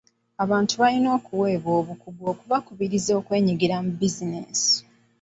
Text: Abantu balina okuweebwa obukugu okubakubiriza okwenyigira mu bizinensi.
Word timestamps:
Abantu 0.43 0.73
balina 0.81 1.09
okuweebwa 1.17 1.71
obukugu 1.79 2.23
okubakubiriza 2.33 3.11
okwenyigira 3.19 3.75
mu 3.83 3.91
bizinensi. 3.99 4.73